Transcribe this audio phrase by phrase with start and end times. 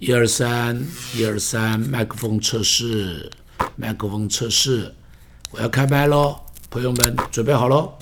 [0.00, 0.80] 一二三，
[1.16, 3.28] 一二三，麦克风测试，
[3.74, 4.94] 麦克风测试，
[5.50, 6.36] 我要开麦喽，
[6.70, 7.92] 朋友们准备好喽。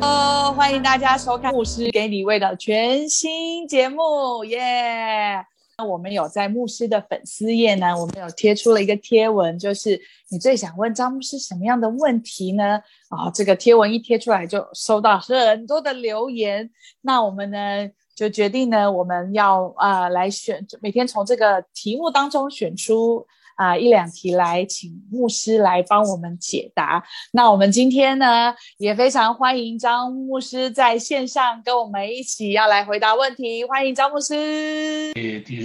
[0.00, 5.46] 哦，欢迎大家收看牧师给李卫的全新节目，耶！
[5.76, 12.80] 那我们有在牧师的粉丝页呢，我们有贴出了一个贴文，就是你最想问张牧师什么样的问题呢？
[13.08, 16.70] 啊，这个贴文一贴出来就收到很多的留言，
[17.00, 23.26] 那我们呢就决定呢，我们要啊来选，每天从这个题目当中选出。
[23.56, 27.04] 啊，一两题来，请牧师来帮我们解答。
[27.32, 33.64] 那我们今天呢，也非常欢迎张牧师在线上跟我们一起要来回答问题。
[33.64, 35.12] 欢迎张牧师。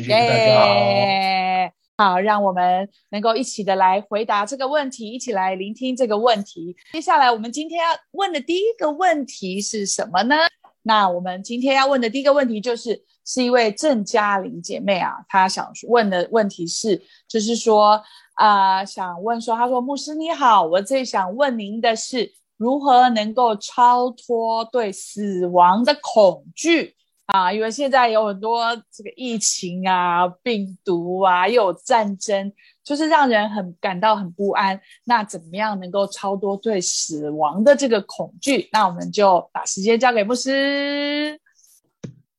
[0.08, 1.74] 大家好。
[1.98, 6.74] 好，让我们能够一起的来回答这个问题，一起来聆听这个问题。
[6.94, 10.36] 接下来，我们今天要问的第一个问题是什么呢？
[10.84, 13.04] 那我们今天要问的第一个问题就是。
[13.26, 18.02] 是一位郑嘉玲姐妹啊，她想问的问题是，就是说
[18.34, 26.96] 啊，想问说，她说牧师你好，我最想问您的是，如何能够超脱对死亡的恐惧
[27.28, 27.54] 啊？
[27.54, 32.52] 因为现在有很多这个疫情啊、病毒啊，又有战争，
[32.90, 34.82] 就是让人很感到很不安。
[35.04, 38.68] 那怎么样能够超脱对死亡的这个恐惧？
[38.72, 41.40] 那我们就把时间交给牧师。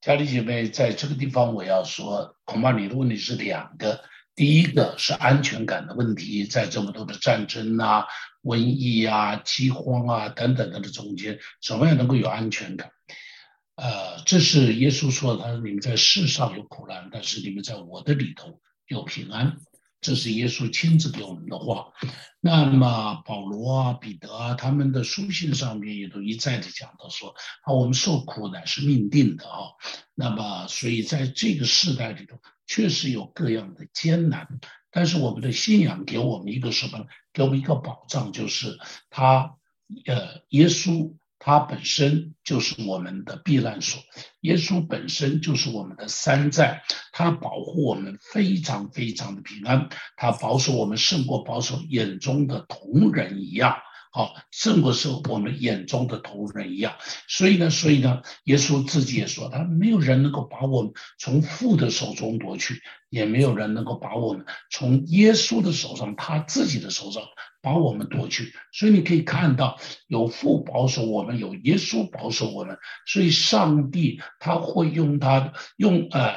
[0.01, 4.01] 家里姐妹，在这个地方我要说，恐怕你的问题是两个。
[4.35, 8.05] 第一个是安全感的问题，在这么多的战争啊、
[8.43, 12.91] 瘟疫啊、饥荒啊等等的中间，怎么样能够有安全感？
[13.77, 19.55] 呃，这是耶稣说的，他说你们在世上有苦难，但是你们在我的里头有平安。
[20.01, 21.93] 这是耶稣亲自给我们的话。
[22.41, 29.69] 那么保罗啊、彼得啊，他们的书信上面也都一再的讲到说啊，我们受苦乃是命定的啊。
[30.15, 34.47] 那么所以在这个时代里头，确实有各样的艰难，
[34.89, 37.05] 但是我们的信仰给我们一个什么？
[37.31, 38.77] 给我们一个保障，就是
[39.09, 39.55] 他
[40.05, 41.15] 呃，耶稣。
[41.43, 43.99] 他本身就是我们的避难所，
[44.41, 53.75] 耶稣本身就是我们的山寨，他保护我们非常非常的平安，他保守我们胜过保守眼中的同人一样，
[54.11, 56.93] 好胜过是我们眼中的同人一样。
[57.27, 67.21] 所以呢，所以呢，耶稣自己也说，他没有人能够把我们从父的手中夺去，也没有人能够把我们从耶稣的手上，他自己的手上。
[67.63, 69.77] 把我们夺去，所以你可以看到
[70.07, 76.33] 有父保守我们，有耶稣保守我们，所以上帝他会用他用呃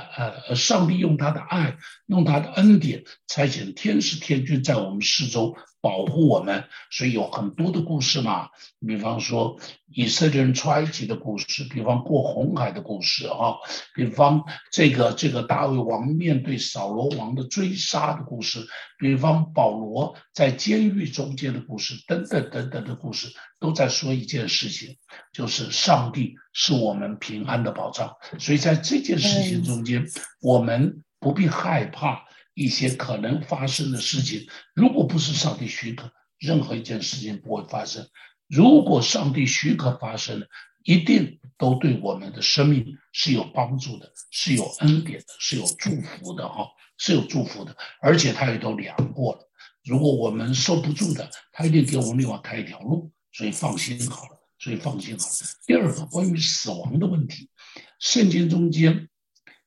[0.51, 5.57] 呃，上帝用他的爱，用他的恩典，差遣天使天军在我们四周。
[5.81, 8.49] 保护我们，所以有很多的故事嘛。
[8.87, 9.59] 比方说
[9.93, 13.57] 以色列人出埃及的故事，比方过红海的故事啊，
[13.95, 18.67] 比方这个这个大卫王面对扫罗王的追杀的故事，
[18.99, 23.29] 比方保罗在监狱中间的故事，等等等等的故事，
[23.61, 24.97] 都在说一件事情，
[25.33, 28.13] 就是上帝是我们平安的保障。
[28.39, 30.05] 所以在这件事情中间，
[30.41, 32.25] 我们不必害怕。
[32.57, 38.07] 一些可能发生的事情，如果不是上帝许可，任何一件事情不会发生。
[38.47, 40.47] 如果上帝许可发生了，
[40.85, 46.67] 一定都对我们的生命是有帮助的，是有恩典的，是有祝福的哈，
[46.99, 47.77] 是有祝福的。
[48.01, 49.51] 而且他也都量过了，
[49.85, 53.13] 如果我们受不住的，他一定给我们另外开一条路。
[53.33, 55.33] 所以放心好了，所以放心好了。
[55.67, 57.51] 第二个关于死亡的问题，
[57.99, 59.09] 圣经中间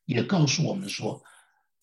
[0.06, 1.22] 也告诉我们说。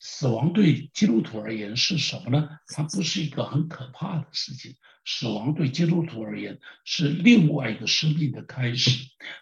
[0.07, 2.47] 死亡对基督徒而言是什么呢？
[2.67, 4.77] 它不是一个很可怕的事情。
[5.05, 8.91] 死亡对基督徒而言是另外一个生命的开始。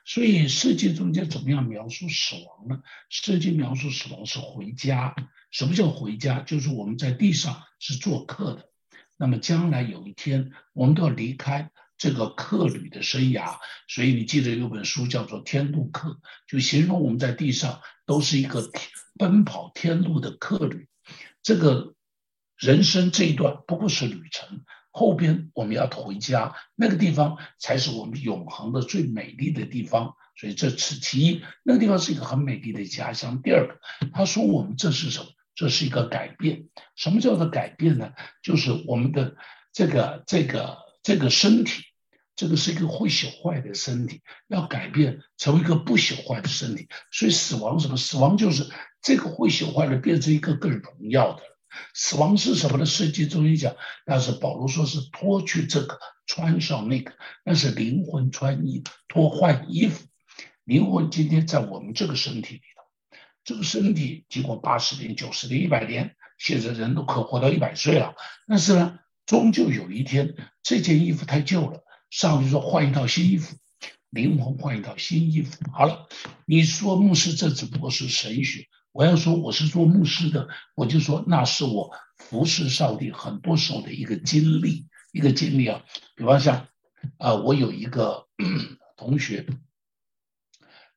[0.04, 2.82] 所以，圣经中间怎么样描述死亡呢？
[3.08, 5.14] 圣经描述死亡是回家。
[5.50, 6.40] 什么叫回家？
[6.40, 8.68] 就是我们在地上是做客的，
[9.16, 13.58] 那么将来有一天我们都要离开这个客旅的生涯。
[13.88, 16.08] 所以，你记得有本书叫做《天路客》，
[16.46, 18.70] 就形容我们在地上都是一个。
[19.18, 20.88] 奔跑天路的客旅，
[21.42, 21.94] 这个
[22.56, 30.14] 人生这一段不过是旅程，后边我们要回家，那个地方才是我们永恒的最美丽的地方。
[30.36, 33.42] 所以这是其一，那个地方是一个很美丽的家乡。
[33.42, 33.80] 第二个，
[34.14, 35.26] 他说我们这是什么？
[35.54, 36.68] 这是一个改变。
[36.94, 38.12] 什么叫做改变呢？
[38.42, 39.34] 就是我们的
[39.72, 41.82] 这个这个这个身体。
[42.34, 46.88] 这个是一个会朽坏的身体，要改变成为一个不朽坏的身体。
[47.12, 47.96] 所以死亡什么？
[47.98, 48.66] 死亡就是
[49.02, 51.42] 这个会朽坏的变成一个更荣耀的。
[51.94, 52.86] 死亡是什么呢？
[52.86, 57.12] 圣经中间讲，但是保罗说是脱去这个，穿上那个，
[57.44, 60.06] 那是灵魂穿衣，脱换衣服。
[60.64, 68.14] 灵魂今天在我们这个身体里头，这个身体经过八十年、九十年、一百年，现在人都可活到一百岁了。
[68.46, 73.56] 但是呢，终究有一天，这件衣服太旧了，上帝说换一套新衣服，
[74.10, 75.58] 灵魂换一套新衣服。
[75.72, 76.06] 好了，
[76.46, 85.82] 你说牧师这只不过是神学，我要说我是做牧师的，我就说那是我服侍上帝很多时候的一个经历，一个经历啊。
[86.14, 86.68] 比方像
[87.18, 88.26] 啊，我有一个
[88.96, 89.46] 同学。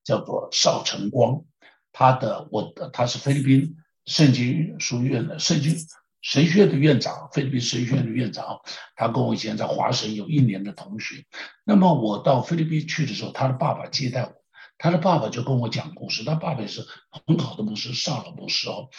[0.04, 1.44] 叫做邵晨光，
[1.92, 3.76] 他的我的他是菲律宾
[4.06, 5.76] 圣经书院的圣经
[6.22, 8.60] 神学院的院长，菲律宾神学院的院长。
[8.96, 11.26] 他跟我以前在华神有一年的同学。
[11.64, 14.45] 那么我到菲律宾去的时候，他的爸爸接待我，
[14.78, 16.24] 他的爸爸就跟我讲故事。
[16.24, 18.90] 他爸爸也是很好的牧师，少老牧师哦。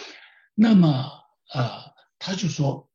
[0.54, 2.90] 那么呃，他就说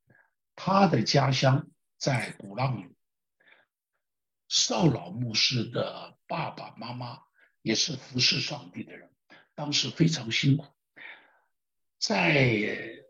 [0.56, 1.68] 他的家乡
[1.98, 2.96] 在鼓浪屿，
[4.48, 7.20] 邵老牧师的爸爸妈妈。
[7.64, 9.12] 也是服侍上帝的人，
[9.54, 10.66] 当时非常辛苦。
[12.00, 13.04] 在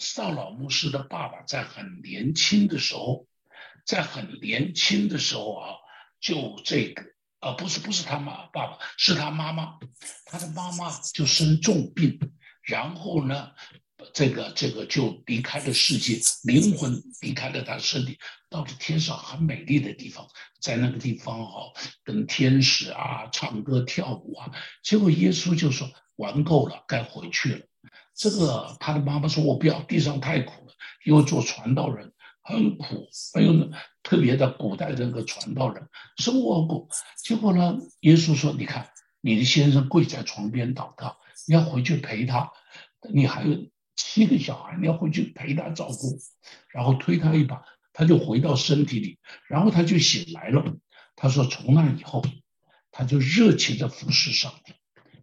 [0.00, 3.28] 少老牧师的爸爸在很年轻的时候，
[3.86, 5.76] 在很年轻的时候啊，
[6.18, 7.11] 就这个
[7.42, 9.78] 啊，不是不是他妈爸爸，是他妈妈，
[10.24, 12.18] 他的妈妈就生重病，
[12.62, 13.50] 然后呢。
[14.12, 18.18] 这个这个就离开了世界，灵魂离开了他的身体，
[18.50, 20.26] 到了天上很美丽的地方，
[20.60, 21.72] 在那个地方哈，
[22.02, 24.50] 跟天使啊唱歌跳舞啊。
[24.82, 27.60] 结果耶稣就说玩够了，该回去了。
[28.12, 30.74] 这个他的妈妈说：“我不要，地上太苦了，
[31.04, 32.11] 因为做传道人
[32.42, 33.70] 很苦，还有呢
[34.02, 36.88] 特别的古代这个传道人生活苦。”
[37.24, 38.90] 结果呢，耶稣说：“你看，
[39.20, 41.16] 你的先生跪在床边祷告，
[41.46, 42.50] 你要回去陪他，
[43.12, 43.56] 你还有。”
[43.94, 46.18] 七个小孩，你要回去陪他照顾，
[46.70, 47.62] 然后推他一把，
[47.92, 50.64] 他就回到身体里，然后他就醒来了。
[51.14, 52.24] 他说从那以后，
[52.90, 54.72] 他就热情的服侍上帝，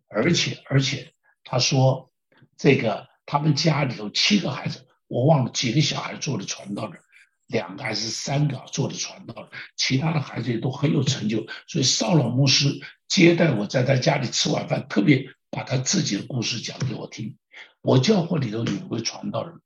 [0.07, 1.13] 而且而且
[1.44, 2.12] 他说
[2.57, 7.01] 这个他们家里头七个孩子，我忘了几个小孩做的传道人，
[7.49, 11.47] 两个还是三个做的传道人，其他的孩子也都很有成就。
[11.67, 17.37] 所以少老牧师接待我在他家里吃晚饭，特别把他自己的故事讲给我听。
[17.81, 19.59] 我教会里头有一位传道人，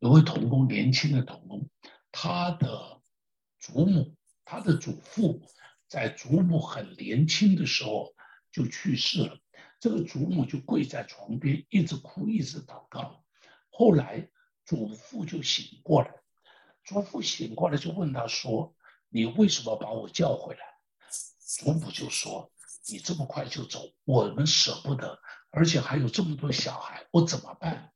[0.00, 1.70] 有位童工，年轻的童工，
[2.12, 3.00] 他的
[3.58, 4.14] 祖母，
[4.44, 5.40] 他的祖父，
[5.88, 8.12] 在祖母很年轻的时候
[8.52, 9.38] 就去世了。
[9.80, 13.24] 这个祖母就跪在床边，一直哭，一直祷告。
[13.70, 14.28] 后来
[14.66, 16.10] 祖父就醒过来，
[16.90, 18.74] 祖父醒过来就问他说
[19.10, 20.60] ：“你为什么把我叫回来？”
[21.38, 22.50] 祖母就说
[22.90, 25.20] ：“你这么快就走，我们舍不得。”
[25.50, 27.92] 而且还有这么多小孩，我怎么办？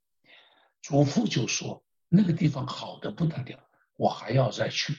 [0.81, 4.97] 祖父就说那个地方好的不得了，我还要再去。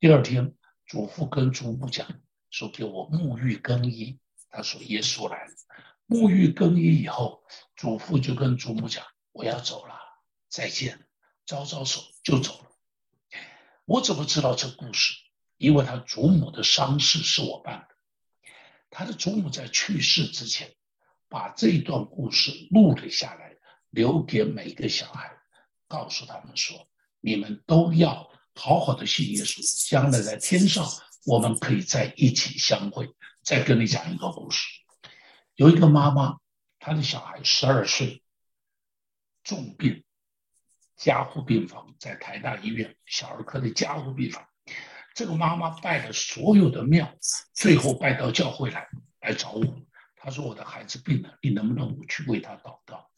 [0.00, 0.54] 第二天，
[0.86, 2.08] 祖父跟祖母讲
[2.48, 4.18] 说给我沐浴更衣。
[4.48, 5.52] 他说耶稣来了，
[6.06, 7.42] 沐浴更衣以后，
[7.76, 9.94] 祖父就跟祖母讲我要走了，
[10.48, 11.06] 再见，
[11.44, 12.67] 招招手就走了。
[13.88, 15.14] 我怎么知道这故事？
[15.56, 17.94] 因为他祖母的丧事是我办的，
[18.90, 20.74] 他的祖母在去世之前。
[21.30, 23.54] 把这一段故事录了下来，
[23.90, 25.30] 留给每个小孩，
[25.86, 26.88] 告诉他们说：
[27.20, 30.86] 你们都要好好的信耶稣，将来在天上
[31.26, 33.10] 我们可以在一起相会。
[33.42, 34.66] 再跟你讲一个故事，
[35.54, 36.38] 有一个妈妈，
[36.78, 38.22] 她的小孩十二岁，
[39.44, 40.04] 重病，
[40.98, 44.46] 加护病房在台大医院小儿科的加护病房。
[45.14, 47.16] 这个妈妈拜了所有的庙，
[47.54, 48.86] 最后拜到教会来
[49.20, 49.64] 来找我。
[50.16, 53.08] 她说：“我的孩子病了，你能不能我去为他祷告？”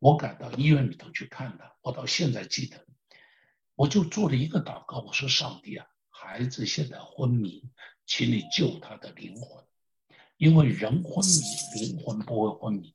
[0.00, 2.84] 我赶到医院里头去看他，我到现在记得，
[3.74, 4.98] 我就做了一个祷告。
[4.98, 7.64] 我说：“上帝啊，孩子现在昏迷，
[8.06, 9.64] 请你救他的灵魂，
[10.36, 12.94] 因为人昏迷，灵魂不会昏迷。”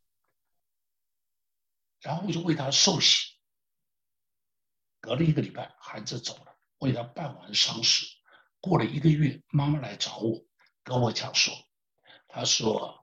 [1.99, 3.32] 然后我就为他受洗。
[5.03, 8.05] 隔了一个礼拜，孩子走了，为他办完丧事。
[8.61, 10.39] 过了一个月，妈妈来找我，
[10.81, 11.53] 跟我讲说
[12.29, 13.01] ：“他说。”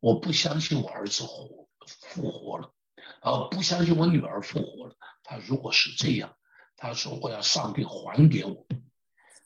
[0.00, 2.72] 我不相信我儿子活复活了，
[3.20, 4.96] 呃，不相信我女儿复活了。
[5.22, 6.34] 他如果是这样，
[6.74, 8.66] 他说我要上帝还给我。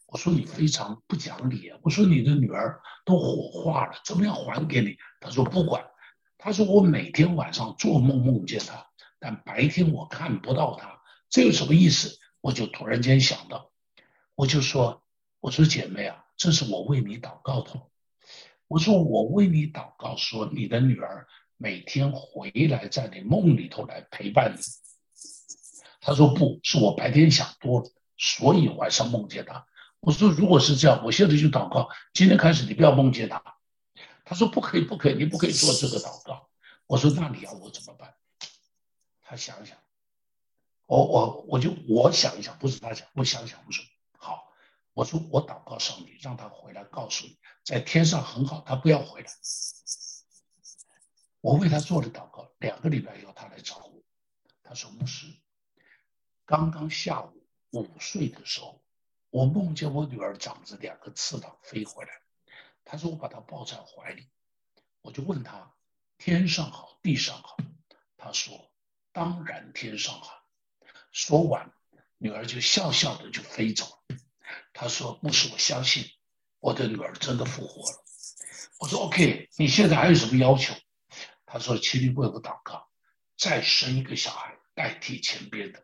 [0.06, 1.78] 我说你非常不讲理啊！
[1.82, 4.96] 我说你的女儿都火化了，怎么样还给你？
[5.18, 5.84] 他说不管。
[6.38, 8.86] 他说我每天晚上做梦梦见他，
[9.18, 12.18] 但白天我看不到他，这有什么意思？
[12.40, 13.70] 我就突然间想到，
[14.34, 15.02] 我就说，
[15.40, 17.80] 我说姐妹啊，这是我为你祷告的。
[18.68, 21.26] 我说我为你祷告，说你的女儿
[21.56, 24.60] 每天回来在你梦里头来陪伴你。
[26.00, 29.66] 他说不是我白天想多了，所以晚上梦见她。
[30.00, 33.42] 我说如果是这样，我现在就祷告，今天开始你不要梦见她。
[34.26, 36.48] 他说不可以，不可以，你不可以做这个祷告。
[36.86, 38.14] 我说那你要我怎么办？
[39.22, 39.76] 他想想，
[40.86, 43.84] 我我我就我想一想，不是他想，我想一想，我说
[44.18, 44.52] 好，
[44.92, 49.30] 我说我祷告上帝，让他回来告诉你，在天上很好，他不要回来。
[51.40, 54.02] 我为他做了祷告，两个礼拜以后他来找我，
[54.62, 55.26] 他说牧师，
[56.44, 58.82] 刚刚下午午睡的时候，
[59.30, 62.12] 我梦见我女儿长着两个翅膀飞回来，
[62.84, 64.28] 他说我把她抱在怀里，
[65.00, 65.74] 我就问他
[66.18, 67.56] 天上好地上好，
[68.18, 68.70] 他说
[69.12, 70.43] 当然天上好。
[71.14, 71.70] 说完，
[72.18, 74.16] 女儿就笑笑的就飞走了。
[74.72, 76.04] 他说牧师，我相信
[76.58, 77.98] 我的女儿真的复活了。
[78.80, 80.74] 我说 OK，你现在还有什么要求？
[81.46, 82.88] 他说：“请你为我祷告，
[83.38, 85.80] 再生一个小孩代替前边的。”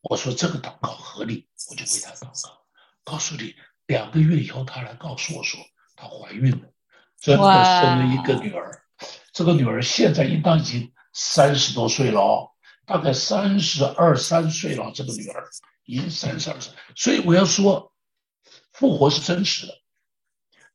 [0.00, 2.64] 我说：“这个祷告合理，我就为他祷告。”
[3.04, 5.60] 告诉你，两个月以后，他来告诉我说，
[5.94, 6.72] 她怀孕了，
[7.20, 8.86] 真的生了一个女儿。
[9.34, 12.51] 这个女儿现在应当已经三十多岁了哦，
[12.86, 14.90] 大概三十二三岁了。
[14.94, 15.44] 这个女儿
[15.84, 17.92] 已经三十二岁，所以我要说，
[18.72, 19.72] 复活是真实的，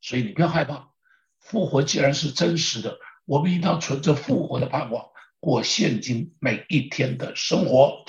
[0.00, 0.90] 所以你不要害怕。
[1.38, 2.98] 复活既然是真实的。
[3.24, 5.04] 我们应当存着复活的盼望，
[5.38, 8.02] 过现今每一天的生活。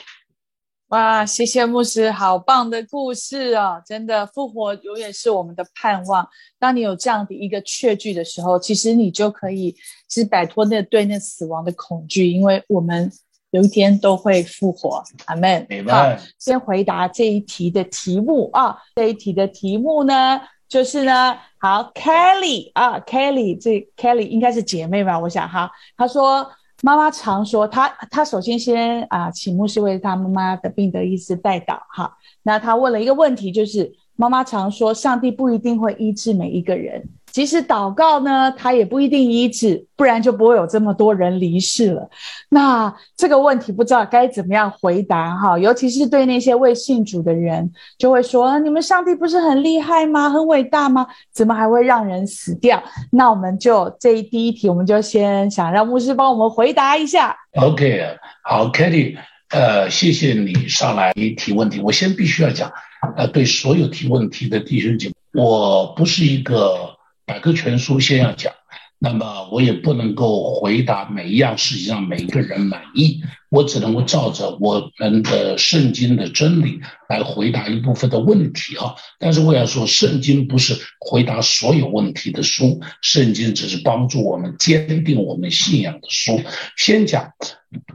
[0.87, 3.83] 哇，谢谢牧师，好棒的故事哦！
[3.85, 6.25] 真的，复活永远是我们的盼望。
[6.57, 9.75] 当你有这样的一个确据的时候，其实你就可以
[10.09, 13.11] 是摆脱那对那死亡的恐惧，因为我们
[13.51, 15.03] 有一天都会复活。
[15.25, 15.67] 阿门。
[15.87, 16.05] 好，
[16.37, 20.41] 先回答这一题的题目啊，这一题的题目呢？
[20.67, 25.17] 就是呢，好，Kelly 啊，Kelly，这 Kelly 应该是姐妹吧？
[25.17, 26.47] 我想哈，她说
[26.83, 32.15] 妈妈常说，她她首先先啊，请牧师为她妈妈的病得医治代祷哈。
[32.43, 37.03] 那她问了一个问题，就是妈妈常说，上帝不一定会医治每一个人。
[37.31, 42.09] 即使祷告呢，他也不一定医治，不然就不会有这么多人离世了。
[42.49, 50.29] 那这个问题不知道该怎么样回答哈，尤其是对那些未信主的人，就会说：你们上帝不是很厉害吗？
[50.29, 51.07] 很伟大吗？
[51.31, 52.81] 怎么还会让人死掉？
[53.11, 57.35] 那我们就这第一题，我们就先想让牧师帮我们回答一下。
[57.53, 59.17] OK，好，Kelly，
[59.49, 61.79] 呃，谢谢你上来提问题。
[61.79, 62.71] 我先必须要讲，
[63.15, 66.97] 呃，对所有提问题的弟兄姐妹，我不是一个。
[67.29, 68.51] 百科全书先要讲，
[68.97, 73.21] 那么我也不能够回答每一样事情让每一个人满意，
[73.51, 78.95] 我只能够照着我们的圣经的真理来回答一部分的问题啊。
[79.19, 86.41] 但是我要说，圣经不是回答所有问题的书，圣经只是帮助我们坚定我们信仰的书。
[86.75, 87.33] 先讲，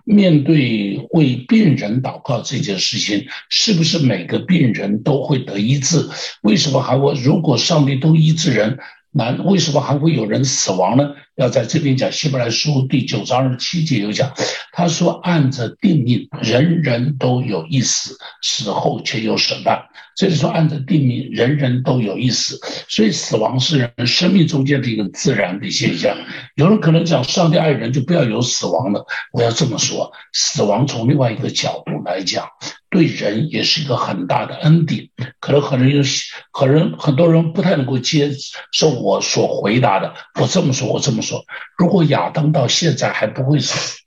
[0.04, 6.08] 面对为病人祷告这件事情，是不是每个病人都会得医治？
[6.42, 7.14] 为什么还会？
[7.14, 8.78] 如果上帝都医治人？
[9.16, 11.14] 那为什么还会有人死亡呢？
[11.36, 14.32] 要在这边讲《希伯来书》第九章二十七节有讲，
[14.72, 19.86] 他说按着定命，人人都有一死，死后却有审判。
[20.14, 26.16] 这里说按着定命，人人都有一死，所以死亡是人生命中间的一个自然的现象。
[26.54, 32.46] 有人可能讲上帝爱人就不要有死亡了，我要这么说，死亡从另外一个角度来讲。
[32.90, 35.08] 对人也是一个很大的恩典，
[35.40, 36.04] 可能很多人
[36.52, 38.30] 可能很多人不太能够接
[38.70, 40.14] 受我所回答的。
[40.40, 41.44] 我这么说，我这么说：
[41.76, 43.98] 如果亚当到现在还不会死，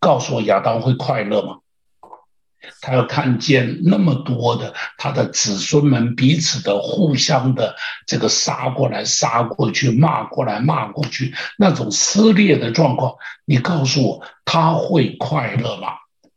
[0.00, 1.58] 告诉我亚当会快乐吗？
[2.80, 7.76] 他要看见那么多的他的子孙们彼此的互相的
[8.06, 13.14] 这个杀过来杀过去，骂过来骂过去，那种撕裂的状况，
[13.44, 15.88] 你告诉我他会快乐吗？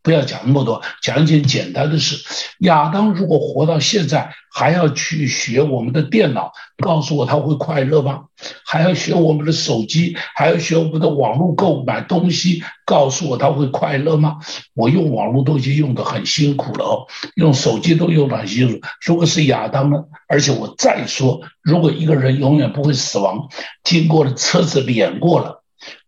[0.03, 2.17] 不要讲那么多，讲一件简单的事。
[2.59, 8.23] 亚当如果活到现在，还要去学我们的电脑，告诉我他会快乐吗？
[8.65, 14.37] 还要学我们的手机，还要学我们的网络购买东西，告诉我他会快乐吗？
[14.73, 18.79] 我用网络都已经用得很辛苦了哦，用手机都用得很辛苦。
[19.05, 20.03] 如果是亚当呢？
[20.27, 23.49] 而且我再说，如果一个人永远不会死亡，
[23.83, 25.60] 经过了车子碾过了。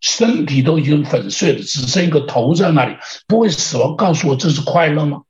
[0.04, 2.94] 身体都已经粉碎了，只剩一个头在那里，
[3.26, 3.96] 不会死亡。
[3.96, 5.22] 告诉我这是快乐吗？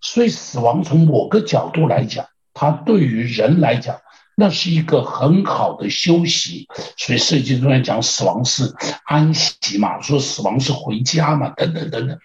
[0.00, 3.96] 所以死亡从某个角度来讲，它对于人来讲，
[4.36, 6.68] 那是一个很好的休息。
[6.96, 8.72] 所以圣经中讲死亡是
[9.04, 12.16] 安息嘛，说死亡是回家嘛，等等等等。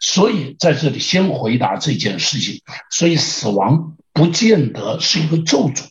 [0.00, 2.62] 所以在这里先回答这件事情。
[2.90, 5.84] 所以死亡不见得是一个咒诅。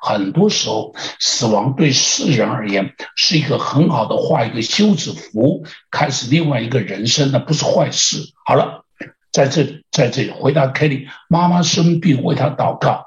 [0.00, 8.18] 很多时候，死亡对世人而言是一个很好的画一个休止符，开始另外一个人生，那不是坏事。
[8.44, 8.84] 好了，
[9.32, 13.06] 在这在这里回答 Kelly 妈妈生病为他祷告，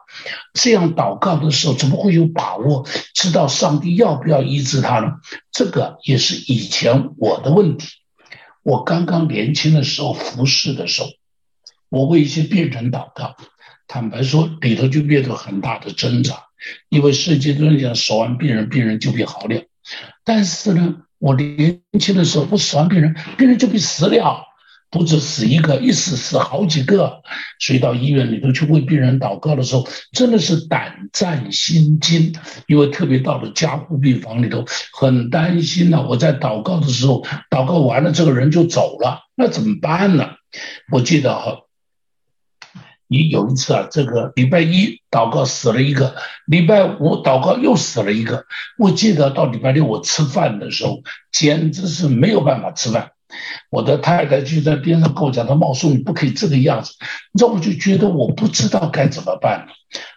[0.53, 5.13] 这样祷告的时候怎么会有把握知道上帝要不要医治他呢？
[5.51, 7.87] 这个也是以前我的问题。
[8.61, 11.07] 我刚刚年轻的时候服侍的时候，
[11.89, 13.35] 我为一些病人祷告，
[13.87, 16.48] 坦白说里头就面对很大的挣扎，
[16.89, 19.63] 因为世界论讲守完病人，病人就必好了。
[20.23, 24.45] 但是呢，我年轻的时候不死完病人，病人就必死了。
[24.91, 27.21] 不止死一个，一死死好几个，
[27.59, 32.33] 所以到医院里头去为病人祷告的时候，真的是胆战心惊。
[32.65, 36.07] 因为特别到了加护病房里头，很担心呢。
[36.09, 40.31] 我在祷告的时候，祷告完了，这个人就走了，那怎么办呢？
[40.91, 41.59] 我记得哈，
[43.11, 48.45] 你有一次啊，这个礼拜一祷告死了一个，礼拜五祷告又死了一个。
[48.77, 51.01] 我记得到礼拜六我吃饭的时候，
[51.31, 53.11] 简直是没有办法吃饭。
[53.71, 56.93] 我的太太就在边上跟我讲：“她冒充，你不可以这个样子。”
[57.33, 59.67] 那我就觉得我不知道该怎么办。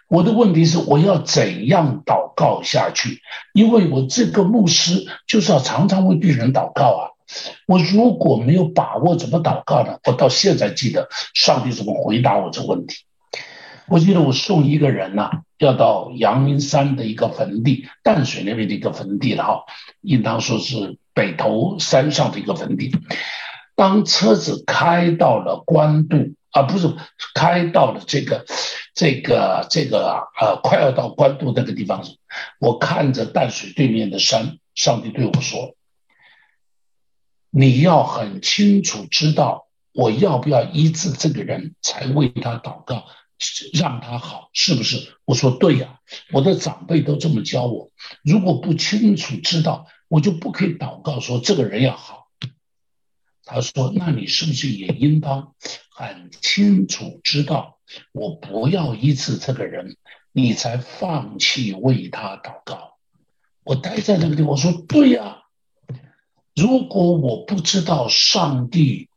[0.07, 3.21] 我的问题是，我要怎样祷告下去？
[3.53, 7.12] 因为我这个牧师就是要常常为病人祷告啊。
[7.67, 9.99] 我如果没有把握怎么祷告呢？
[10.05, 13.05] 我到现在记得上帝怎么回答我这问题。
[13.87, 19.63] 我记得我送一个人呐，要到阳明山的一个坟地，淡水那边的一个坟地了哈，
[20.01, 20.97] 应当说是。
[21.15, 22.91] 北头山上的一个坟地，
[23.75, 26.91] 当车子开到了关渡啊，不是
[27.35, 28.45] 开到了这个
[28.95, 32.03] 这个这个呃，快要到关渡那个地方，
[32.59, 35.75] 我看着淡水对面的山，上帝对我说
[37.53, 43.05] ：“你要很清楚知道我要不要医治这个人才为他祷告，
[43.73, 45.99] 让他好，是不是？”我说：“对呀，
[46.31, 47.91] 我的长辈都这么教我。
[48.23, 52.27] 如果不清楚知道。”我就不可以祷告说这个人要好。
[53.45, 55.55] 他说：“那你是不是也应当
[55.89, 57.79] 很清楚知道，
[58.11, 59.97] 我不要医治这个人，
[60.31, 62.99] 你才放弃为他祷告？”
[63.65, 65.42] 我待在那个地方，我说：“对呀。
[66.55, 69.09] 如果我不知道上帝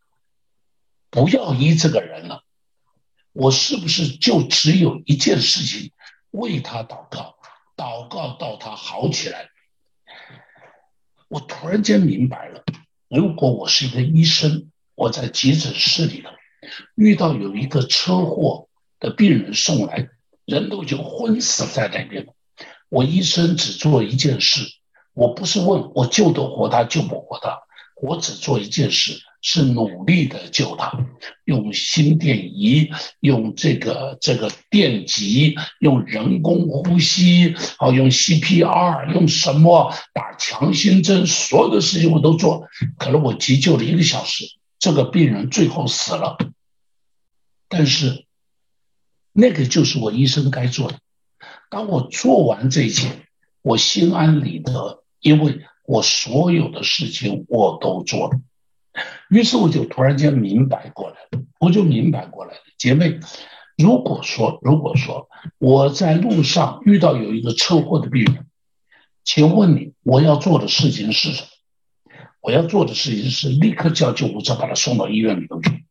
[1.11, 2.43] 不要医这个人了，
[3.33, 5.93] 我是不是就只有一件事情
[6.31, 7.37] 为他祷告，
[7.77, 9.51] 祷告到他好起来？”
[11.29, 12.63] 我突然间明白了，
[13.09, 16.31] 如果我是一个医生，我在急诊室里头
[16.95, 18.69] 遇到有一个车祸
[19.01, 20.09] 的病人送来，
[20.45, 22.33] 人都已经昏死在那边了。
[22.89, 24.61] 我医生只做一件事，
[25.17, 27.63] 我不是问我救得活他救不活他，
[28.03, 29.23] 我只做一件事。
[29.43, 30.93] 是努力的救他，
[31.45, 42.67] 用心电仪，用这个这个电极，用人工呼吸，好用 CPR，用什么打强心针，所有的事情我都做。
[42.99, 44.47] 可能我急救了一个小时，
[44.81, 46.39] 这个病人最后死了。
[47.69, 48.25] 但是
[49.33, 50.99] 那个就是我医生该做的。
[51.71, 53.11] 当我做完这一切，
[53.63, 58.41] 我心安理得，因为我所有的事情我都做了。
[59.29, 63.21] 于是我就突然间明白过来了，我就明白过来了，姐妹，
[63.77, 68.47] 如果说如果说我在路上遇到有一个车祸的病人，
[69.23, 71.49] 请问你我要做的事情是什么？
[72.41, 75.85] 我要做的事情是立刻叫救护车把他送到医院里头去。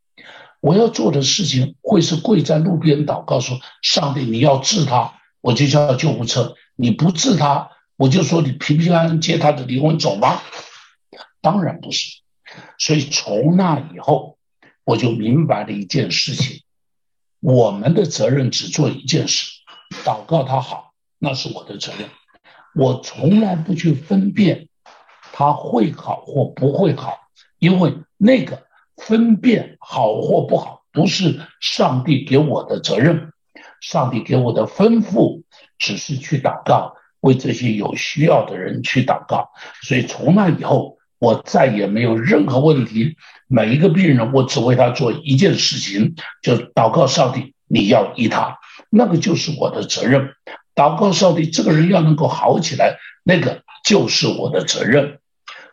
[0.61, 10.41] 我要做的事情会是跪在路边祷告说：上帝，你要治他，我就叫救护车；你不治他，我就说你平平安安接他的灵魂走吗？
[11.41, 12.21] 当然不是。
[12.77, 14.37] 所以从那以后，
[14.83, 16.61] 我就明白了一件事情：
[17.39, 19.49] 我们的责任只做一件事，
[20.03, 22.09] 祷告他好，那是我的责任。
[22.75, 24.67] 我从来不去分辨
[25.31, 27.13] 他会好或不会好，
[27.59, 33.31] 因为那个分辨好或不好不是上帝给我的责任。
[33.81, 35.43] 上帝给我的吩咐
[35.77, 36.94] 只是去祷告，
[37.25, 39.49] 为这些有需要的人去祷告。
[39.81, 40.95] 所以从那以后。
[41.17, 43.15] 我再也没有任何问题。
[43.47, 48.59] 每一个病人，我只为他做一件事情，就祷告上帝，你要医他，
[48.91, 50.33] 那个就是我的责任。
[50.75, 55.19] 祷告上帝，这个人要能够好起来，那个就是我的责任。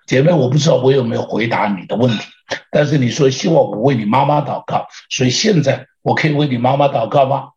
[0.06, 2.24] 姐妹，我不知道我有没有回答你的问题，
[2.70, 7.48] 但是你说希望我为你妈妈祷告，所以现在我可以为你妈妈祷告吗？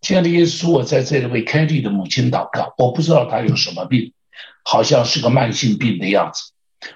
[0.00, 2.72] 亲爱的耶稣，我在这里为凯蒂的母亲祷告。
[2.78, 4.12] 我不知道她有什么病，
[4.64, 6.52] 好像是个慢性病的样子。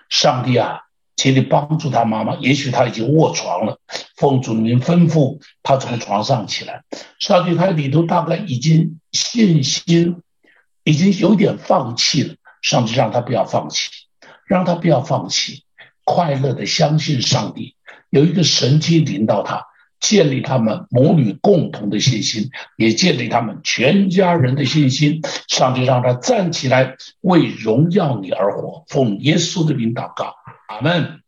[0.09, 0.81] 上帝啊，
[1.15, 2.37] 请你帮助他妈妈。
[2.37, 3.79] 也许他已经卧床了，
[4.17, 6.83] 奉主名吩咐他从床上起来。
[7.21, 10.23] 上帝，他里头大概已经信心
[10.85, 12.35] 已经有点放弃了。
[12.63, 13.91] 上帝让他不要放弃，
[14.47, 15.65] 让他不要放弃，
[16.05, 17.77] 快乐的相信上帝。
[18.09, 19.67] 有一个神迹临到他，
[20.07, 25.23] 建立他们母女共同的信心，也建立他们全家人的信心。
[25.49, 28.85] 上帝让他站起来，为荣耀你而活。
[28.89, 30.35] 奉耶稣的名祷告，
[30.69, 31.21] 阿门。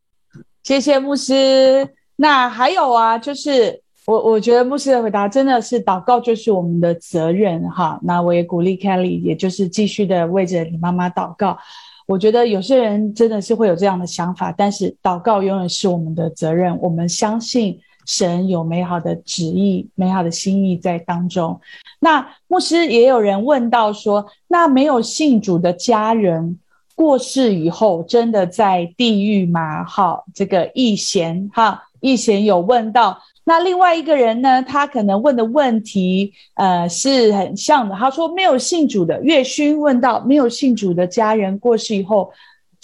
[0.62, 1.88] 谢谢牧师。
[2.16, 7.98] 那还有啊，就是我我觉得牧师的回答真的是祷告就是我们的责任哈。
[8.02, 11.58] 那我也鼓励 Kelly，也就是继续的为着你妈妈祷告。
[12.06, 16.78] 我觉得有些人真的是会有这样的想法，但是祷告永远是我们的责任。
[16.80, 21.60] 我们相信神有美好的旨意、美好的心意在当中。
[22.00, 26.58] 那牧师也有人问到说，那没有信主的家人
[26.94, 29.84] 过世以后，真的在地狱吗？
[29.84, 33.18] 好，这个易贤哈，易贤有问到。
[33.48, 34.60] 那另外一个人呢？
[34.60, 37.94] 他可能问的问题，呃，是很像的。
[37.94, 42.32] 他说：“没有信主的月勋问到，没有信主的家人过世以后，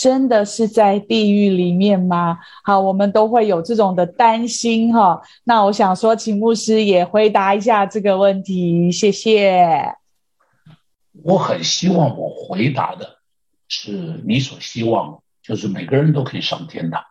[0.03, 5.23] 真的是在地狱里面吗？”好，我们都会有这种的担心哈。
[5.45, 9.95] 那我想说，请牧师也回答一下这个问题，谢谢。
[11.23, 13.19] 我很希望我回答的
[13.69, 17.05] 是你所希望，就是每个人都可以上天堂，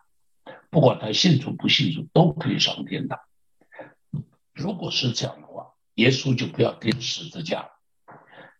[0.68, 3.18] 不管他信主不信主，都可以上天堂。
[4.52, 7.68] 如果是这样的话，耶稣就不要钉十字架了。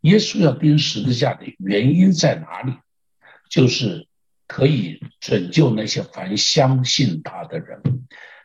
[0.00, 2.72] 耶稣要钉十字架的原因在哪里？
[3.50, 4.08] 就是
[4.46, 7.82] 可以拯救那些凡相信他的人，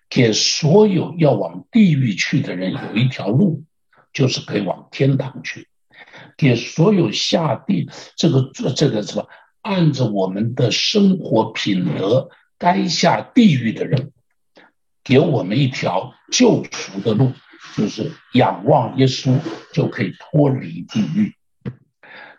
[0.10, 3.64] 给所有要往地狱去的人有一条路，
[4.14, 5.68] 就是可以往天堂去。
[6.38, 9.28] 给所有下地这个这这个什么，
[9.62, 14.12] 按着我们的生活品德该下地狱的人。
[15.04, 17.32] 给我们一条救赎的路，
[17.78, 19.40] 就是仰望耶稣
[19.74, 21.34] 就可以脱离地狱。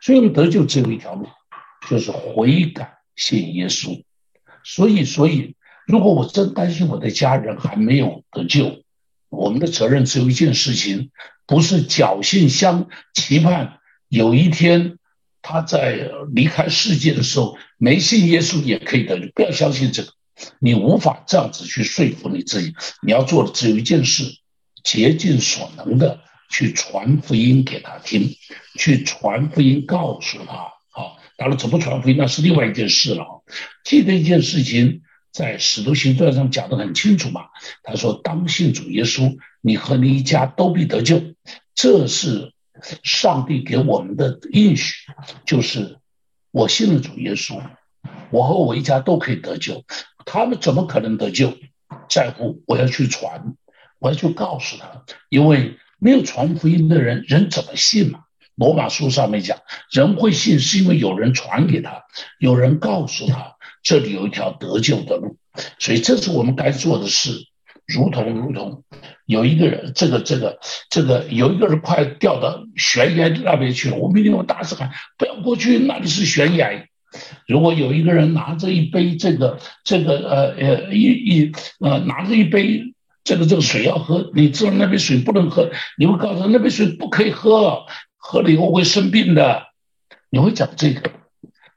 [0.03, 1.27] 所以我们得救只有一条路，
[1.89, 4.03] 就是悔改信耶稣。
[4.65, 5.55] 所以，所以
[5.87, 8.83] 如果我真担心我的家人还没有得救，
[9.29, 11.11] 我们的责任只有一件事情，
[11.47, 13.79] 不是侥幸相期盼
[14.09, 14.99] 有一天
[15.43, 20.13] 他在离开世界的时候没信耶稣也可以得救，不要相信这个。
[20.61, 24.25] 你无法这样子去说服你自己，你要做的只有一件事，
[24.85, 28.37] 竭尽所能的去传福音给他听，
[28.79, 30.78] 去传福音告诉他。
[31.39, 33.45] 当然怎么传福音那是另外一件事了。
[33.85, 37.43] 记得一件事情，在《使徒行传》上讲的很清楚嘛。
[37.85, 41.23] 他说：“当信主耶稣，你和你一家都必得救。”
[41.77, 42.53] 这是
[43.05, 44.95] 上帝给我们的应许，
[45.47, 45.99] 就是
[46.51, 47.63] 我信了主耶稣，
[48.31, 49.85] 我和我一家都可以得救。
[50.27, 51.57] 他们怎么可能得救？
[52.11, 53.55] 在乎我要去传，
[54.01, 58.25] 我要去告诉他，因为没有传福音的人，人怎么信嘛？
[58.59, 59.59] 罗马书上面讲，
[59.91, 62.03] 人会信是因为有人传给他，
[62.39, 65.37] 有人告诉他，这里有一条得救的路。
[65.79, 67.31] 所以这是我们该做的事，
[67.87, 68.83] 如同如同
[69.27, 70.59] 有一个人，这个这个
[70.91, 76.87] 这个有一个人快掉到悬崖那边去了，我们一定要大声喊，不要过去，那里是悬崖。
[77.47, 82.95] 如果有一个人拿着一杯这个这个呃呃一一呃拿着一杯
[83.25, 87.87] 这个这个水要喝，你知道那杯水不能喝，你会告诉他那杯水不可以喝，
[88.19, 89.69] 喝了以后会生病的。
[90.29, 91.11] 你会讲这个。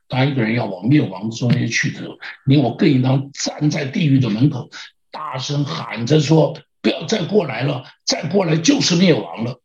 [0.10, 4.70] 当一个人要往灭亡中间去的时候，你我更应当站在地狱的门口，
[5.10, 9.62] 大声喊着说：不要再过来了，再过来就是灭亡了。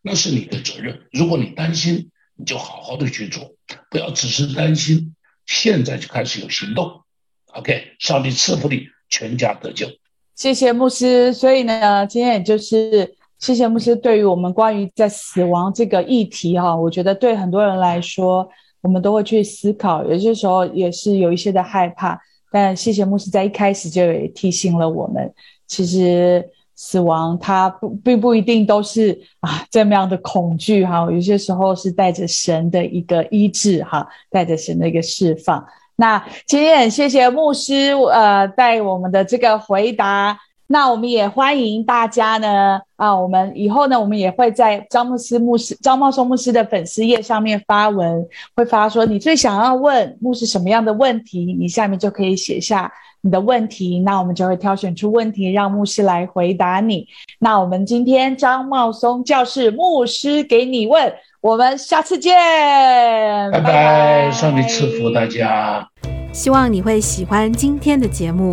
[0.00, 1.08] 那是你的责任。
[1.10, 3.56] 如果你担心，你就好好的去做。
[3.90, 7.02] 不要只是担心，现在就开始有行动。
[7.46, 9.88] OK，上帝赐福你，全家得救。
[10.36, 11.32] 谢谢牧师。
[11.32, 18.48] 所以呢，今天也就是谢谢牧师对于我们关于在死亡这个议题哈，我觉得对很多人来说，
[18.80, 22.18] 我们都会去思考，有些时候也是有一些的害怕。
[22.50, 25.30] 但谢谢牧师在一开始就也提醒了我们，
[25.66, 26.50] 其实。
[26.76, 35.64] 死亡，它不并不一定都是啊这么样的恐惧哈，有些时候是带着神的一个医治哈，带着神的一个释放。
[35.94, 52.90] 那今天谢谢牧师呃带我们的这个回答，那我们也欢迎大家呢啊，我们以后呢我们也会在张牧师牧师张茂松牧师的粉丝页上面发文，会发说你最想要问牧师什么样的问题，你下面就可以写下。
[53.26, 57.06] 你的问题，那我们就会挑选出问题，让牧师来回答你。
[57.38, 62.36] 那我们今天张茂松教室牧师给你问，我们下次见，
[63.50, 65.88] 拜拜，上帝赐福大家。
[66.34, 68.52] 希望你会喜欢今天的节目，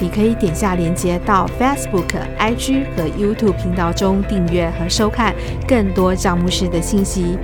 [0.00, 5.34] 你可以点下连接到 Facebook、IG 和 YouTube 频道中订阅和收看
[5.66, 7.38] 更多张牧师的信息。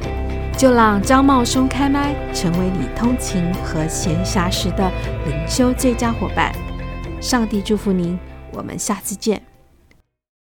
[0.57, 4.89] 就让张茂松开麦，成为你通勤和闲暇时的
[5.27, 6.55] 灵修最佳伙伴。
[7.21, 8.17] 上帝祝福您，
[8.53, 9.54] 我们下次见。